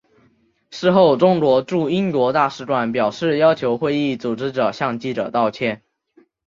[0.71, 5.83] 事后中国驻英国大使馆表示要求会议组织者向记者道歉。